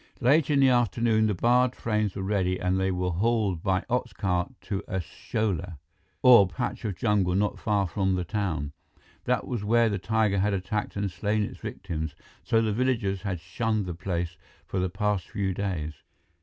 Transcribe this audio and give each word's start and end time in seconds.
Late 0.19 0.49
in 0.49 0.59
the 0.61 0.69
afternoon, 0.69 1.27
the 1.27 1.35
barred 1.35 1.75
frames 1.75 2.15
were 2.15 2.23
ready, 2.23 2.59
and 2.59 2.79
they 2.79 2.89
were 2.89 3.11
hauled 3.11 3.61
by 3.61 3.83
ox 3.87 4.13
cart 4.13 4.51
to 4.61 4.81
a 4.87 4.99
shola, 4.99 5.77
or 6.23 6.47
patch 6.47 6.83
of 6.85 6.95
jungle 6.95 7.35
not 7.35 7.59
far 7.59 7.85
from 7.87 8.15
the 8.15 8.23
town. 8.23 8.71
That 9.25 9.45
was 9.45 9.63
where 9.63 9.89
the 9.89 9.99
tiger 9.99 10.39
had 10.39 10.55
attacked 10.55 10.95
and 10.95 11.11
slain 11.11 11.43
its 11.43 11.59
victims, 11.59 12.15
so 12.43 12.63
the 12.63 12.73
villagers 12.73 13.21
had 13.21 13.39
shunned 13.39 13.85
the 13.85 13.93
place 13.93 14.37
for 14.65 14.79
the 14.79 14.89
past 14.89 15.29
few 15.29 15.53
days. 15.53 15.93